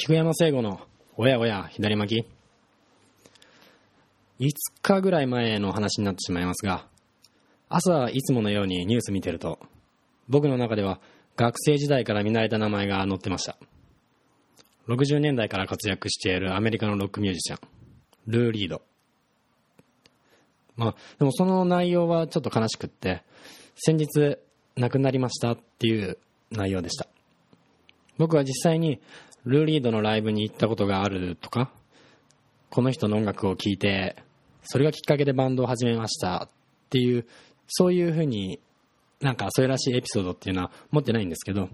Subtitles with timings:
[0.00, 0.80] 菊山聖吾の
[1.16, 2.26] おやおや左巻き。
[4.38, 4.50] 5
[4.80, 6.86] 日ぐらい前の話になってしまいますが
[7.68, 9.58] 朝いつものようにニュース見てると
[10.28, 11.00] 僕の中では
[11.34, 13.58] 学生時代から見慣れた名前が載ってました。
[14.86, 17.60] 60年代から活躍しているアメリカのロックミュージシャン
[18.28, 18.82] ルー・リード。
[20.76, 23.24] まあでもその内容はちょっと悲しくって
[23.74, 24.38] 先日
[24.76, 26.18] 亡くなりましたっていう
[26.52, 27.08] 内容でした。
[28.16, 29.00] 僕は実際に
[29.48, 31.70] ルー・リードのライブに行ったことがあるとか
[32.68, 34.16] この人の音楽を聴いて
[34.62, 36.48] それがきっかけでバンドを始めましたっ
[36.90, 37.26] ていう
[37.66, 38.60] そういうふうに
[39.20, 41.70] なんかそれらしいエピソードっていうのは持ってないんですけど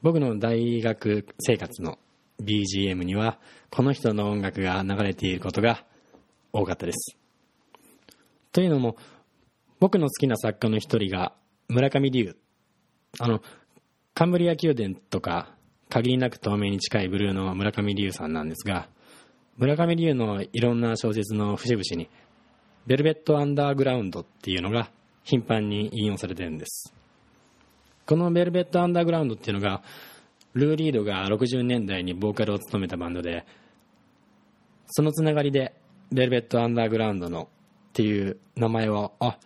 [0.00, 1.98] 僕の大学生活の
[2.42, 5.84] BGM にはこの人の音楽が流れていることが
[6.52, 7.18] 多かったです。
[8.52, 8.96] というのも
[9.80, 11.34] 僕の好きな作家の一人が
[11.68, 12.36] 村上龍。
[13.18, 13.42] あの
[14.14, 15.54] カンブリア宮殿とか
[15.88, 18.88] 限りなく透明に近いブルーの村上龍さんなんですが
[19.56, 22.08] 村上龍のいろんな小説の節々に
[22.86, 24.90] 「ベルベット・アンダーグラウンド」っていうのが
[25.24, 26.94] 頻繁に引用されてるんです。
[28.06, 29.82] この「ベルベット・アンダーグラウンド」っていうのが
[30.54, 33.44] ルー・リードが60年代にボーカルを務めたバンドで
[34.86, 35.74] そのつながりで
[36.12, 37.48] 「ベルベット・アンダーグラウンドの」
[37.90, 39.38] っていう名前はあ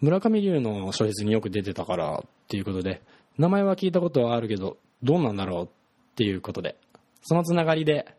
[0.00, 3.02] 村上龍の小説によく出てたからっていうことで
[3.38, 5.68] 名前は聞いたことはあるけどどうなんだろうっ
[6.16, 6.76] ていうことで
[7.22, 8.14] そのつながりで、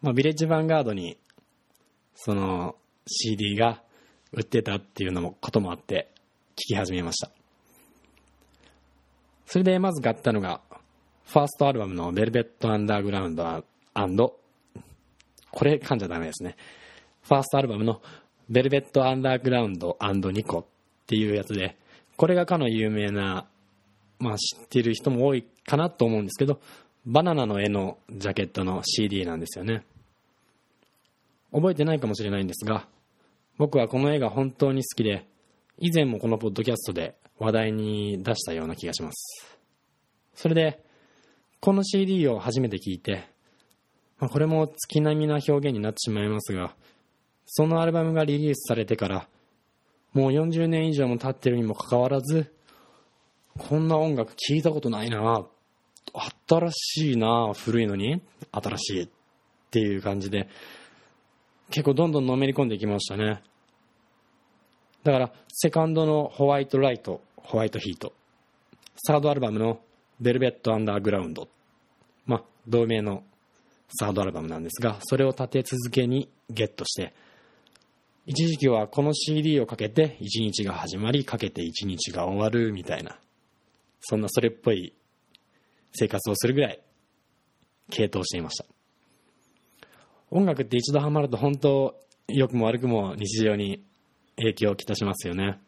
[0.00, 1.16] まあ、ビレッジヴァンガードに
[2.14, 3.82] その CD が
[4.32, 6.08] 売ってたっていうのもこともあって
[6.54, 7.30] 聞き始めました。
[9.46, 10.62] それでまず買ったのが
[11.26, 14.38] ファーストアルバムの「ベルベット・アンダーグラウンド」
[15.50, 16.56] これ噛んじゃダメですね。
[17.22, 18.00] ファーストアルバムの
[18.48, 20.64] 「ベルベット・アンダーグラウンドニコ」っ
[21.06, 21.76] ていうやつで
[22.16, 23.46] これがかの有名な
[24.22, 26.60] まあ知ってる人も多いかなと思うんですけど
[27.04, 29.84] バナナの絵のジャケットの CD なんですよね。
[31.52, 32.86] 覚えてないかもしれないんですが
[33.58, 35.26] 僕はこの絵が本当に好きで
[35.78, 39.58] 以前もこのポッドキャストで話題に出したような気がします。
[40.34, 40.80] それで
[41.60, 43.28] この CD を初めて聞いて、
[44.18, 46.74] まあ、これも月並みな表現になってしまいますが
[47.46, 49.28] そのアルバムがリリースされてから
[50.14, 52.52] もう40年以上も経ってるにもかかわらず
[53.58, 55.46] こんな音楽聞いたことないな。
[56.48, 58.20] 新しいな古いのに。
[58.50, 59.08] 新しいっ
[59.70, 60.48] ていう感じで。
[61.70, 63.42] 結構どんどんのめり込んでいきましたね。
[65.04, 68.12] だからセカンドのホワイトライトホワイトヒート。
[68.96, 69.80] サードアルバムの
[70.20, 71.48] ベルベットアンダーグラウンド
[72.26, 73.24] まあ同名の
[73.88, 77.14] サードアルバムなんですがそれを立て続けにゲットして。
[78.24, 83.18] 一時期はこの CD をかけて一日が始まりかけて一日が終わるみたいな。
[84.02, 84.94] そんなそれっぽい
[85.92, 86.80] 生活をするぐらい
[87.90, 88.66] 傾倒していました。
[90.30, 91.94] 音楽って一度ハマると本当
[92.28, 93.84] 良くも悪くも日常に
[94.36, 95.60] 影響をきたしますよね。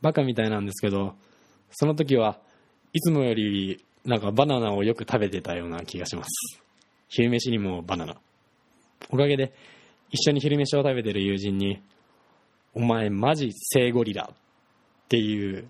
[0.00, 1.14] バカみたいなんですけど
[1.70, 2.40] その時は
[2.92, 6.62] いつもよりなんかバナナをよく食べてたような気がします。
[7.08, 8.16] 昼飯にもバナナ。
[9.10, 9.52] おかげで
[10.10, 11.82] 一緒に昼飯を食べてる友人に
[12.74, 14.36] 「お前マジ生ゴリラ」っ
[15.08, 15.68] ていう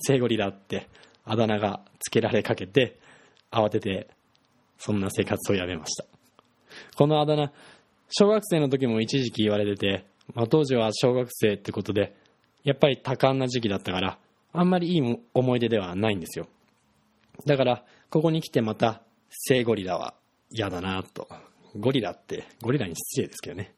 [0.00, 0.88] 生ゴリラって
[1.24, 2.98] あだ名がつけられかけて
[3.50, 4.08] 慌てて
[4.78, 6.04] そんな生活をやめました。
[6.96, 7.52] このあだ名
[8.10, 12.16] 小学生の時も一時期言われてて、まあ、当時は小学生ってことで
[12.64, 14.18] やっぱり多感な時期だったから
[14.52, 16.46] あんまりいい思い出ではないんですよ。
[17.46, 20.14] だからここに来てまた生ゴリラは
[20.50, 21.28] 嫌だなと。
[21.78, 23.74] ゴリラってゴリラに失礼ですけどね。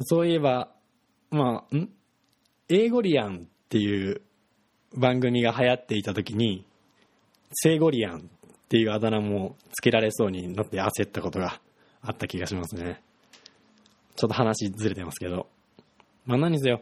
[0.00, 0.70] そういえば
[1.30, 1.90] まあん？
[2.68, 4.22] エーゴリアンっていう
[4.96, 6.64] 番組が流行っていた時に
[7.52, 11.60] セイゴリアンっていうあだ名もつけられそうになって焦ったことが
[12.02, 13.00] あった気がしますね。
[14.16, 15.46] ちょっと話ずれてますけど。
[16.24, 16.80] まあ何せよ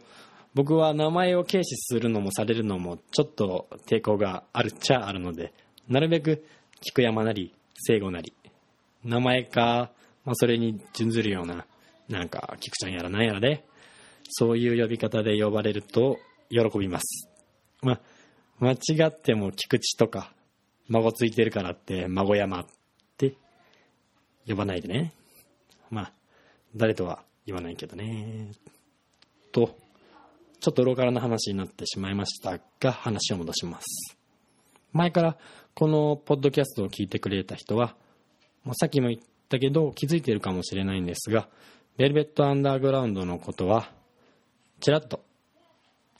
[0.55, 5.53] 僕は名前を軽視するのもされるのもちょっと抵抗があるっちゃあるので
[5.87, 6.45] なるべく
[6.81, 8.33] 菊山なり聖子なり。
[9.03, 9.91] 名前か、
[10.23, 11.65] まあ、それに準ずるような
[12.09, 13.65] なんか菊ちゃんやらなんやらで
[14.29, 16.17] そういう呼び方で呼ばれると
[16.49, 17.34] 喜びます。
[17.85, 17.99] ま、
[18.59, 20.31] 間違っても菊池とか、
[20.87, 22.65] 孫ついてるからって、孫山っ
[23.17, 23.35] て
[24.47, 25.13] 呼ばないでね。
[25.91, 26.13] まあ、
[26.75, 28.51] 誰とは言わないけどね。
[29.51, 29.77] と、
[30.59, 34.17] ちょっとローカルな話になってしまいましたが、話を戻します。
[34.93, 35.37] 前から
[35.75, 37.95] このポッドキャストを聞いてくれた人は、
[38.63, 41.47] まあ、さっきも言ったけど気づいてるかもしれないんですが、
[41.97, 43.91] ベルベットアンダーグラウンドのことは、
[44.79, 45.23] ちらっと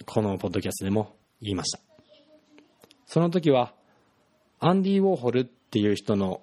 [0.05, 1.79] このポッドキャストでも言いました。
[3.05, 3.73] その時は
[4.59, 6.41] アンディ・ウォーホルっていう人の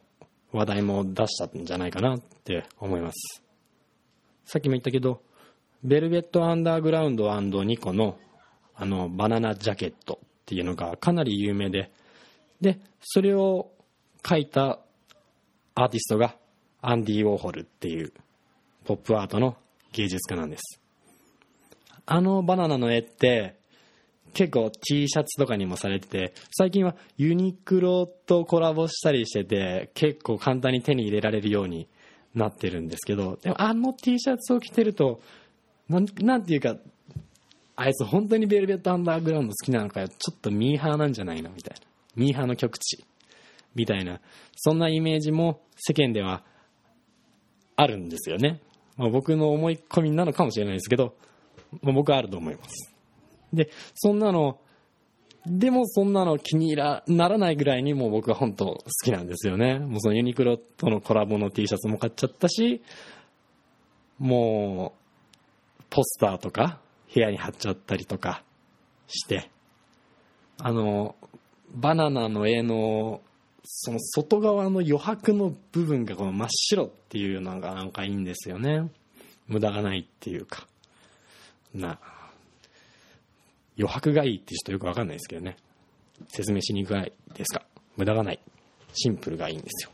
[0.52, 3.42] 話題も出したんじゃないかなって思います。
[4.44, 5.22] さっきも言ったけど
[5.82, 8.18] ベルベットアンダーグラウンドニコの
[8.74, 11.90] あのバナナジャケットっていうのがかなり有名で
[12.60, 13.70] でそれを
[14.22, 14.78] 描いた
[15.74, 16.36] アーティストが
[16.80, 18.12] アンディ・ウォーホルっていう
[18.84, 19.56] ポップアートの
[19.92, 20.80] 芸術家なんです。
[22.04, 23.56] あのバナナの絵って
[24.32, 31.88] 結構 T シャツとかにもされてて最近はユニクロとコラボしたりしてて結構簡単に手に入れられるように
[32.34, 35.20] なってるんですけどでもあの T シャツを着てると
[35.88, 36.76] なんていうか
[37.76, 40.08] あいつ本当にベルベットアンダーグラウンド好きなのかよ。
[40.08, 41.86] ちょっとミーハーなんじゃないのみたいな。
[42.16, 43.02] ミーハーの極致。
[43.74, 44.20] みたいな。
[44.56, 46.44] そんなイメージも世間では
[47.76, 48.60] あるんですよね、
[48.96, 51.14] まあ、僕の思い込みなのかもしれないですけど、
[51.80, 52.91] まあ、僕はあると思います。
[53.52, 54.58] でそんなの
[55.46, 59.78] でもそんなの気に入らならないぐらいにもう僕は本当好きなんですよね。
[59.78, 62.80] もうそのユニクロとのコラボの T シャツも買っちゃったし
[64.18, 64.94] も
[65.80, 66.78] うポスターとか
[67.12, 68.44] 部屋に貼っちゃったりとか
[69.08, 69.50] して
[70.58, 71.16] あの
[71.74, 73.20] バナナの絵の
[73.64, 78.88] その外側の余白の部分がこの真っ白っていうのがなんかいいんですよね。
[79.48, 80.66] 無駄がないっていうか。
[81.74, 81.98] な。
[83.78, 85.56] 余白がいいって人よくわかんないですけどね。
[86.28, 87.64] 説明しにくいですか。
[87.96, 88.40] 無駄がない。
[88.92, 89.90] シンプルがいいんですよ。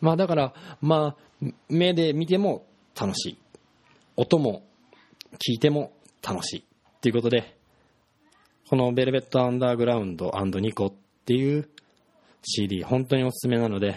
[0.00, 2.66] まあだからまあ目で見ても
[2.98, 3.38] 楽しい。
[4.16, 4.64] 音も
[5.34, 5.92] 聞いても
[6.22, 6.60] 楽しい。
[6.60, 7.56] っていうことで
[8.68, 10.30] この「ベルベット・アンダーグラウンド
[10.60, 10.92] ニコ」っ
[11.24, 11.68] ていう
[12.42, 13.96] CD 本当におすすめなので、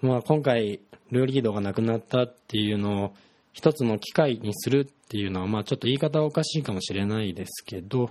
[0.00, 0.80] まあ、今回
[1.10, 3.14] ルーリードがなくなったっていうのを
[3.52, 8.10] 一つの機会にするっていうのは、まあ、ちょっと言い方はおかしいかもしれないですけど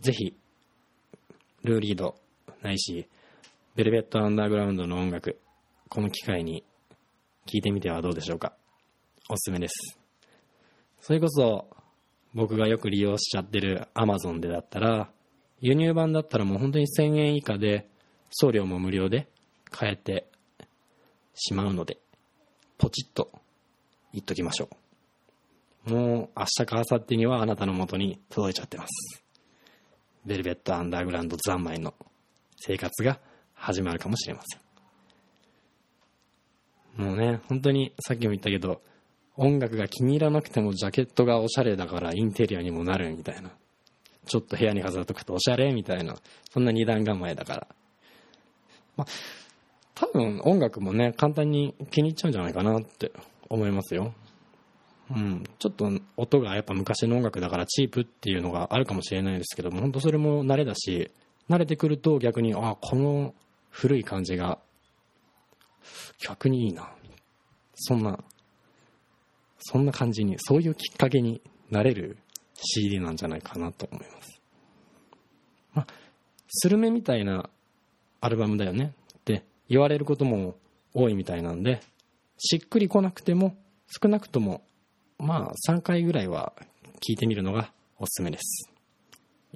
[0.00, 0.36] ぜひ
[1.64, 2.16] ルーリード
[2.62, 3.08] ないし
[3.74, 5.38] ベルベット・アンダーグラウンドの音楽
[5.88, 6.64] この機会に
[7.46, 8.52] 聴いてみてはどうでしょうか。
[9.28, 9.98] おすすめです。
[11.00, 11.66] それこそ
[12.32, 15.10] 僕がよく利用しちゃってる Amazon でだったら
[15.60, 17.88] 輸入版だったらもう本当に1000円以下で
[18.30, 19.26] 送料も無料で
[19.68, 20.28] 買えて
[21.34, 21.98] しまうので
[22.78, 23.32] ポチッと
[24.12, 24.68] 言っときましょ
[25.86, 25.92] う。
[25.92, 29.24] もう明日か明後日にはあなたの元に届いちゃってます。
[30.26, 31.94] ベルベットアンダーグラウンド三昧の
[32.56, 33.18] 生活が
[33.54, 37.04] 始まるかもしれません。
[37.04, 38.80] もうね本当にさっきも言ったけど
[39.36, 43.50] 音楽が気に入らなくてもジャケットがおしゃれだからインテリアにもなるみたいな。
[44.26, 46.16] ちょっと部屋に飾っとくとおしゃれみたいな。
[46.52, 47.66] そんな二段構えだから。
[48.96, 49.06] まあ
[49.94, 53.12] 多分音楽もね簡単に気に入っちゃうんじゃないかなって。
[53.50, 54.14] 思いますよ。
[55.10, 61.10] うん、ちょっと音がやっぱ昔の音楽だからチープっていうのがあるかもしれないですけども本当それも慣れだし
[61.48, 63.34] 慣れてくると逆にあこの
[63.70, 64.60] 古い感じが
[66.24, 66.90] 逆にいいな。
[67.74, 68.18] そんな
[69.58, 72.18] そんな感じにそういうきっかけになれる
[72.54, 74.40] CD なんじゃないかなと思います、
[75.74, 75.86] まあ、
[76.48, 77.48] スルメみたいな
[78.20, 80.56] アルバムだよねって言われることも
[80.92, 81.80] 多いみたいなんで
[82.42, 83.54] しっくりこなくても
[83.86, 84.62] 少なくとも
[85.18, 86.54] まあ3回ぐらいは
[87.06, 88.70] 聞いてみるのがおすすめです。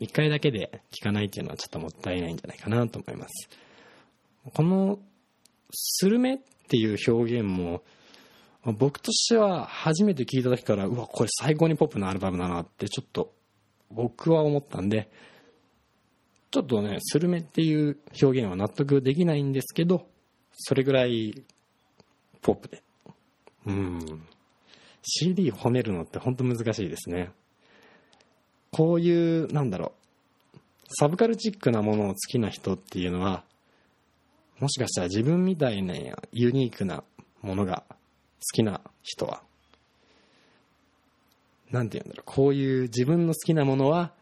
[0.01, 3.49] 1回だけで聞かないっていうのはちょっともったいないんじゃないかなと思います。
[4.53, 4.99] この
[5.73, 6.38] スルメっ
[6.69, 7.83] ていう表現も
[8.64, 13.33] 僕としては初めて聞いた時からうわこれ最高にポップなアルバムだなってちょっと
[13.91, 15.11] 僕は思ったんで
[16.50, 20.07] ちょっとねスルメっていう表現は納得できないんですけど
[20.53, 21.45] それぐらい
[22.45, 22.83] ポップで。
[23.67, 24.23] うん。
[25.03, 27.31] CD 褒めるのって本当難しいですね。
[28.71, 29.93] こういうなんだろ
[30.55, 30.59] う。
[30.89, 33.43] サブカルチックなものを好きな人っていうのは
[34.61, 35.95] もしかしたら自分みたいな
[36.33, 37.03] ユニークな
[37.41, 37.95] ものが好
[38.53, 39.43] きな人は
[41.71, 42.23] 何て言うんだろう。
[42.27, 44.13] こういう自分の好きなものは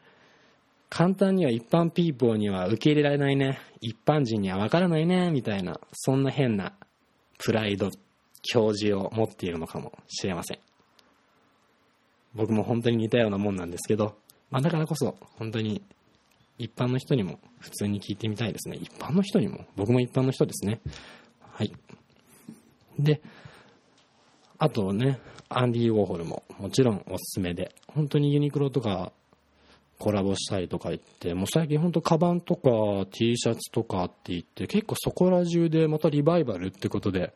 [0.88, 3.58] 簡単には一般ピーポーには受け入れられないね。
[3.80, 5.30] 一般人には分からないね。
[5.32, 6.74] みたいなそんな変な
[7.38, 7.90] プライド。
[8.42, 10.58] 教授を持っているのかもしれません。
[12.34, 14.16] 僕も本当に似たようなもんなんですけど、
[14.50, 15.82] まあ、だからこそ本当に
[16.58, 18.78] 一般の人にも普通に聞いてみたいですね。
[18.80, 19.64] 一般の人にも？
[19.76, 20.80] 僕も一般の人ですね。
[21.52, 21.72] はい。
[22.98, 23.22] で
[24.58, 25.18] あとね、
[25.48, 29.12] アンディ・ウォーホルももちろんおすすめで、本当にユニクロとか
[29.98, 32.70] コラボしたりとか言って、もう最近本当カバンとか
[33.10, 37.34] T シャツとかって言って、結構そこら中でまたリバイバルってことで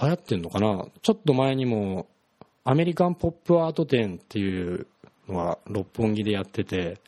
[0.00, 0.86] 流行ってんのかな？
[1.02, 2.06] ちょっと前にも
[2.64, 4.86] アメリカンポップアート展っていう
[5.28, 6.98] のは六本木でやってて、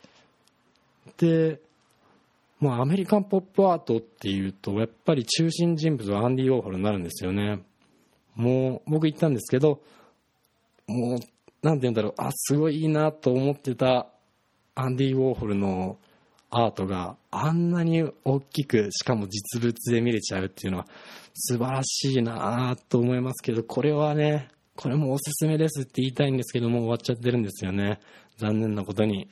[1.17, 1.59] で、
[2.59, 7.59] もうアメリカンポップアートっていうとやっぱり中心人物はアンディ・ウォーホルになるんですよね。
[8.35, 9.81] もう僕言ったんですけど
[10.87, 11.19] もう
[11.61, 12.13] なんて言うんだろう。
[12.17, 14.07] あすごいいいなと思ってた
[14.75, 15.97] アンディ・ウォーホルの
[16.49, 20.87] アートがあんなに大きくしかも実物で見れちゃうっていうのは
[21.33, 27.99] 素晴らしいなと思いますけどこれはねこれもおすすめですって言いたいんですけども終わっちゃってるんですよね。
[28.37, 29.27] 残念なことに。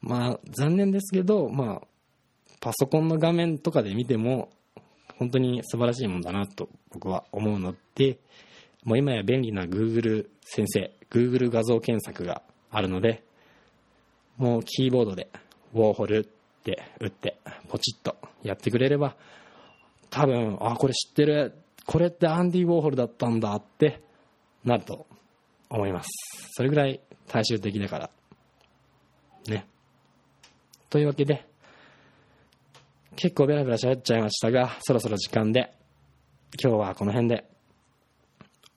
[0.00, 1.86] まあ残念ですけどまあ
[2.60, 4.50] パソコンの画面とかで見ても
[5.18, 8.18] 本当に素晴らしいもんだなと僕は思うので
[8.84, 13.24] もう今や便利な Google 先生 Google 画像検索があるので
[14.36, 15.28] もうキーボードで
[15.74, 16.24] ウォーホルっ
[16.62, 17.38] て打って
[17.68, 19.16] ポチッとやってくれれば
[20.10, 21.54] 多分あこれ知ってる
[21.86, 24.00] これってアンディ・ウォーホルだったんだって
[24.64, 25.06] なると
[25.68, 26.08] 思います。
[26.52, 28.10] それぐらい大衆的だから。
[29.48, 29.66] ね。
[30.88, 31.46] というわけで
[33.16, 35.74] 結構ベラベラ喋っちゃいましたがそろそろ時間で
[36.62, 37.50] 今日はこの辺で。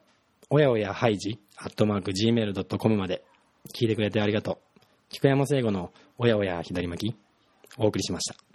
[0.49, 3.23] おやおやハイジ gmail.com まで。
[3.73, 4.57] 聞いてくれてありがとう。
[5.09, 7.15] 菊山聖吾のおやおや左巻き
[7.77, 8.46] お送りしました。